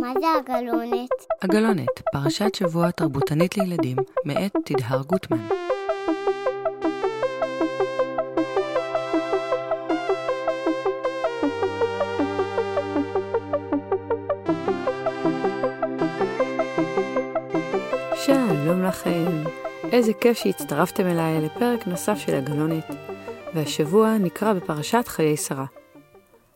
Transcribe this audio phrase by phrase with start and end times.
[0.00, 1.10] מה זה הגלונת?
[1.42, 5.48] הגלונת, פרשת שבוע תרבותנית לילדים, מאת תדהר גוטמן.
[18.14, 19.44] שלום לכם,
[19.92, 22.90] איזה כיף שהצטרפתם אליי לפרק נוסף של הגלונת,
[23.54, 25.66] והשבוע נקרא בפרשת חיי שרה.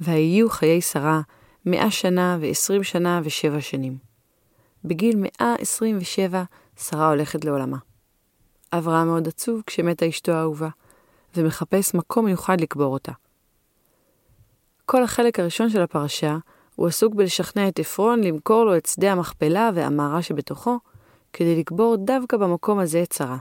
[0.00, 1.20] ויהיו חיי שרה
[1.66, 3.98] מאה שנה ועשרים שנה ושבע שנים.
[4.84, 6.42] בגיל מאה עשרים ושבע
[6.76, 7.76] שרה הולכת לעולמה.
[8.72, 10.68] אברהם מאוד עצוב כשמתה אשתו האהובה,
[11.36, 13.12] ומחפש מקום מיוחד לקבור אותה.
[14.84, 16.36] כל החלק הראשון של הפרשה
[16.76, 20.78] הוא עסוק בלשכנע את עפרון למכור לו את שדה המכפלה והמערה שבתוכו,
[21.32, 23.38] כדי לקבור דווקא במקום הזה את שרה.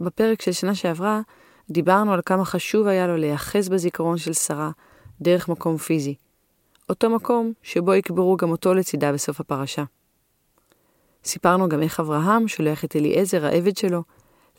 [0.00, 1.20] בפרק של שנה שעברה
[1.70, 4.70] דיברנו על כמה חשוב היה לו להיאחז בזיכרון של שרה
[5.20, 6.14] דרך מקום פיזי,
[6.88, 9.84] אותו מקום שבו יקברו גם אותו לצידה בסוף הפרשה.
[11.24, 14.02] סיפרנו גם איך אברהם שולח את אליעזר, העבד שלו,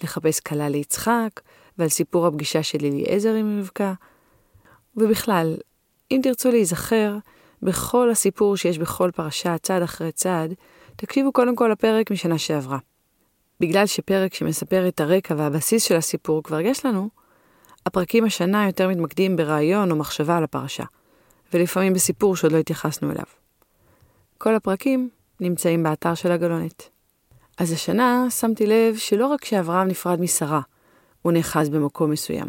[0.03, 1.41] לחפש כלה ליצחק,
[1.77, 3.93] ועל סיפור הפגישה של אליעזר עם רבקה.
[4.97, 5.57] ובכלל,
[6.11, 7.17] אם תרצו להיזכר
[7.61, 10.53] בכל הסיפור שיש בכל פרשה, צעד אחרי צעד,
[10.95, 12.77] תקשיבו קודם כל לפרק משנה שעברה.
[13.59, 17.09] בגלל שפרק שמספר את הרקע והבסיס של הסיפור כבר יש לנו,
[17.85, 20.83] הפרקים השנה יותר מתמקדים ברעיון או מחשבה על הפרשה.
[21.53, 23.25] ולפעמים בסיפור שעוד לא התייחסנו אליו.
[24.37, 25.09] כל הפרקים
[25.39, 26.89] נמצאים באתר של הגלונת.
[27.57, 30.61] אז השנה שמתי לב שלא רק שאברהם נפרד משרה,
[31.21, 32.47] הוא נאחז במקום מסוים.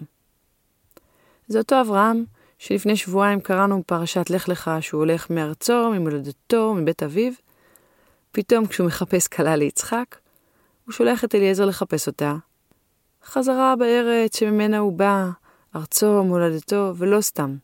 [1.49, 2.25] זה אותו אברהם
[2.59, 7.33] שלפני שבועיים קראנו בפרשת לך לך שהוא הולך מארצו, ממולדתו, מבית אביו.
[8.33, 10.17] פתאום כשהוא מחפש כלה ליצחק,
[10.85, 12.37] הוא שולח את אליעזר לחפש אותה.
[13.25, 15.29] חזרה בארץ שממנה הוא בא,
[15.77, 17.57] ארצו, מולדתו, ולא סתם.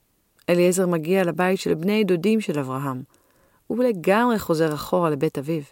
[0.50, 3.02] אליעזר מגיע לבית של בני דודים של אברהם.
[3.66, 5.62] הוא לגמרי חוזר אחורה לבית אביו.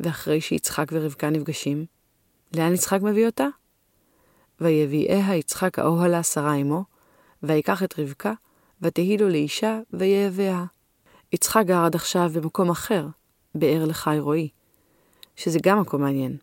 [0.00, 1.84] ואחרי שיצחק ורבקה נפגשים,
[2.56, 3.46] לאן יצחק מביא אותה?
[4.60, 6.84] ויביאיה יצחק האוהלה שרה עמו,
[7.42, 8.32] ויקח את רבקה,
[8.82, 10.64] ותהי לו לאישה, ויהביה.
[11.32, 13.06] יצחק גר עד עכשיו במקום אחר,
[13.54, 14.48] באר לחי רועי,
[15.36, 16.36] שזה גם מקום מעניין.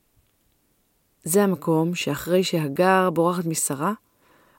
[1.23, 3.93] זה המקום שאחרי שהגר בורחת משרה,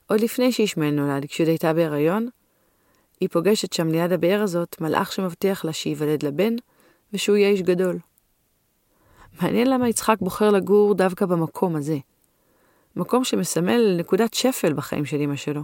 [0.07, 2.29] עוד לפני שישמעאל נולד, כשהיא הייתה בהיריון,
[3.19, 6.55] היא פוגשת שם ליד הבאר הזאת מלאך שמבטיח לה שייוולד לה בן,
[7.13, 7.99] ושהוא יהיה איש גדול.
[9.41, 11.97] מעניין למה יצחק בוחר לגור דווקא במקום הזה.
[12.95, 15.61] מקום שמסמל נקודת שפל בחיים של אמא שלו.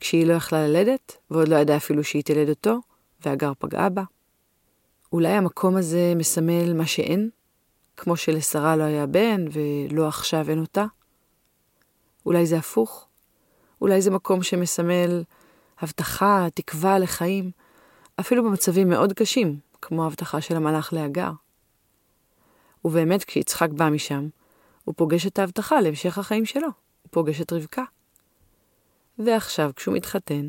[0.00, 2.78] כשהיא לא יכלה ללדת, ועוד לא ידעה אפילו שהיא תלד אותו,
[3.24, 4.02] והגר פגעה בה.
[5.12, 7.30] אולי המקום הזה מסמל מה שאין,
[7.96, 10.84] כמו שלשרה לא היה בן, ולא עכשיו אין אותה?
[12.26, 13.09] אולי זה הפוך?
[13.80, 15.22] אולי זה מקום שמסמל
[15.80, 17.50] הבטחה, תקווה לחיים,
[18.20, 21.30] אפילו במצבים מאוד קשים, כמו ההבטחה של המלאך להגר.
[22.84, 24.28] ובאמת, כשיצחק בא משם,
[24.84, 26.68] הוא פוגש את ההבטחה להמשך החיים שלו,
[27.02, 27.84] הוא פוגש את רבקה.
[29.18, 30.48] ועכשיו, כשהוא מתחתן,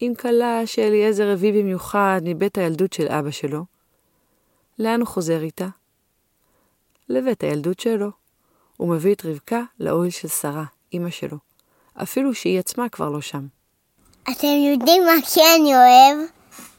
[0.00, 3.64] עם כלה שאליעזר הביא במיוחד מבית הילדות של אבא שלו,
[4.78, 5.68] לאן הוא חוזר איתה?
[7.08, 8.10] לבית הילדות שלו.
[8.76, 11.36] הוא מביא את רבקה לאוהל של שרה, אמא שלו.
[11.94, 13.46] אפילו שהיא עצמה כבר לא שם.
[14.22, 16.28] אתם יודעים מה כן אוהב?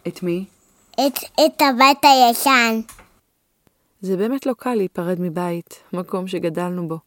[0.08, 0.46] את מי?
[0.94, 2.82] את, את הבית הישן.
[4.02, 6.98] זה באמת לא קל להיפרד מבית, מקום שגדלנו בו.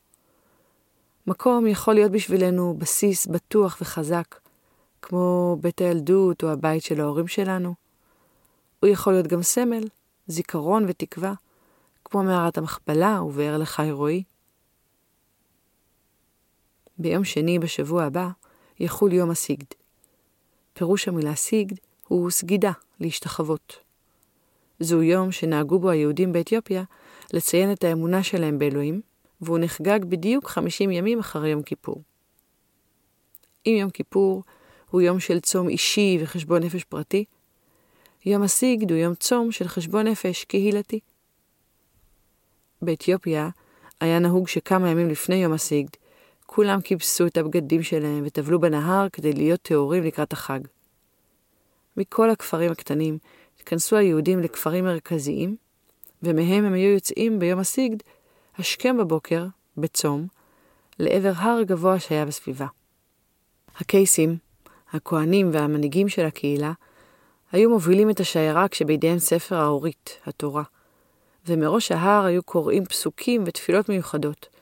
[1.27, 4.35] מקום יכול להיות בשבילנו בסיס בטוח וחזק,
[5.03, 7.75] כמו בית הילדות או הבית של ההורים שלנו.
[8.81, 9.85] הוא יכול להיות גם סמל,
[10.27, 11.33] זיכרון ותקווה,
[12.05, 14.23] כמו מערת המכפלה ובאר לחי רועי.
[16.99, 18.29] ביום שני בשבוע הבא
[18.81, 19.67] יחול יום הסיגד.
[20.73, 21.77] פירוש המילה סיגד
[22.09, 23.79] הוא סגידה, להשתחוות.
[24.81, 26.83] זהו יום שנהגו בו היהודים באתיופיה
[27.33, 29.01] לציין את האמונה שלהם באלוהים,
[29.41, 32.03] והוא נחגג בדיוק 50 ימים אחרי יום כיפור.
[33.67, 34.43] אם יום כיפור
[34.91, 37.25] הוא יום של צום אישי וחשבון נפש פרטי,
[38.27, 41.01] יום הסיגד הוא יום צום של חשבון נפש קהילתי.
[42.83, 43.49] באתיופיה
[44.01, 45.91] היה נהוג שכמה ימים לפני יום הסיגד
[46.47, 50.61] כולם כיבסו את הבגדים שלהם וטבלו בנהר כדי להיות טהורים לקראת החג.
[51.97, 53.19] מכל הכפרים הקטנים
[53.57, 55.57] התכנסו היהודים לכפרים מרכזיים,
[56.23, 57.97] ומהם הם היו יוצאים ביום הסיגד,
[58.59, 59.47] השכם בבוקר,
[59.77, 60.27] בצום,
[60.99, 62.67] לעבר הר גבוה שהיה בסביבה.
[63.77, 64.37] הקייסים,
[64.91, 66.73] הכהנים והמנהיגים של הקהילה,
[67.53, 70.63] היו מובילים את השיירה כשבידיהם ספר האורית, התורה,
[71.47, 74.56] ומראש ההר היו קוראים פסוקים ותפילות מיוחדות,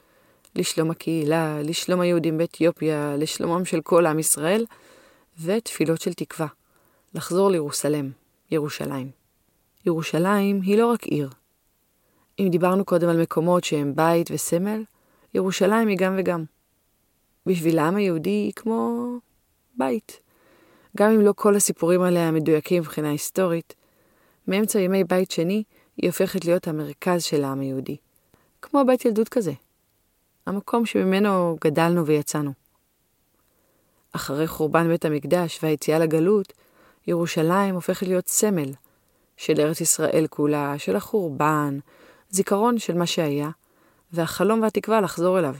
[0.57, 4.67] לשלום הקהילה, לשלום היהודים באתיופיה, לשלומם של כל עם ישראל,
[5.43, 6.47] ותפילות של תקווה,
[7.15, 8.11] לחזור לירוסלם,
[8.51, 9.11] ירושלים.
[9.87, 11.31] ירושלים היא לא רק עיר.
[12.39, 14.83] אם דיברנו קודם על מקומות שהם בית וסמל,
[15.35, 16.45] ירושלים היא גם וגם.
[17.47, 19.07] בשביל העם היהודי היא כמו
[19.77, 20.21] בית.
[20.97, 23.75] גם אם לא כל הסיפורים עליה מדויקים מבחינה היסטורית,
[24.49, 25.63] מאמצע ימי בית שני
[25.97, 27.97] היא הופכת להיות המרכז של העם היהודי.
[28.63, 29.53] כמו בית ילדות כזה.
[30.47, 32.53] המקום שממנו גדלנו ויצאנו.
[34.13, 36.53] אחרי חורבן בית המקדש והיציאה לגלות,
[37.07, 38.73] ירושלים הופכת להיות סמל
[39.37, 41.79] של ארץ ישראל כולה, של החורבן,
[42.31, 43.51] זיכרון של מה שהיה,
[44.13, 45.55] והחלום והתקווה לחזור אליו.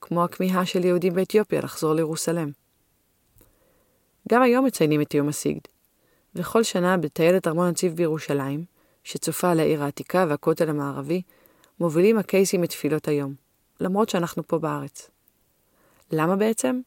[0.00, 2.50] כמו הכמיהה של יהודים באתיופיה לחזור לירוסלם.
[4.28, 5.60] גם היום מציינים את יום הסיגד,
[6.34, 8.64] וכל שנה בטיילת ארמון הנציב בירושלים,
[9.04, 11.22] שצופה על העיר העתיקה והכותל המערבי,
[11.80, 13.34] מובילים הקייסים את תפילות היום,
[13.82, 15.10] למרות שאנחנו פה בארץ.
[16.10, 16.80] למה בעצם?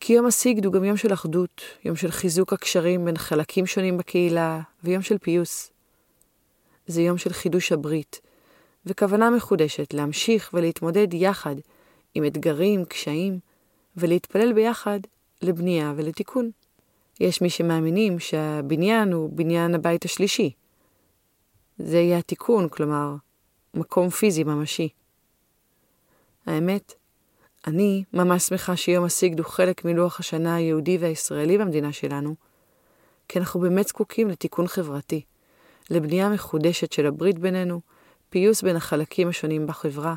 [0.00, 3.98] כי יום הסיגד הוא גם יום של אחדות, יום של חיזוק הקשרים בין חלקים שונים
[3.98, 5.70] בקהילה, ויום של פיוס.
[6.86, 8.20] זה יום של חידוש הברית,
[8.86, 11.56] וכוונה מחודשת להמשיך ולהתמודד יחד
[12.14, 13.38] עם אתגרים, קשיים,
[13.96, 15.00] ולהתפלל ביחד
[15.42, 16.50] לבנייה ולתיקון.
[17.20, 20.52] יש מי שמאמינים שהבניין הוא בניין הבית השלישי.
[21.78, 23.14] זה יהיה התיקון, כלומר,
[23.74, 24.88] מקום פיזי ממשי.
[26.48, 26.94] האמת,
[27.66, 32.34] אני ממש שמחה שיום הסיגד הוא חלק מלוח השנה היהודי והישראלי במדינה שלנו,
[33.28, 35.22] כי אנחנו באמת זקוקים לתיקון חברתי,
[35.90, 37.80] לבנייה מחודשת של הברית בינינו,
[38.30, 40.14] פיוס בין החלקים השונים בחברה,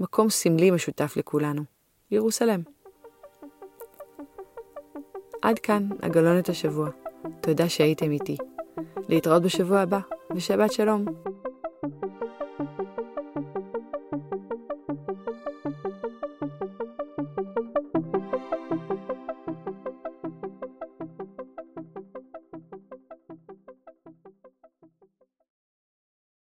[0.00, 1.62] מקום סמלי משותף לכולנו,
[2.10, 2.60] ירוסלם.
[5.42, 6.90] עד כאן הגלונת השבוע.
[7.40, 8.36] תודה שהייתם איתי.
[9.08, 9.98] להתראות בשבוע הבא,
[10.36, 11.04] ושבת שלום.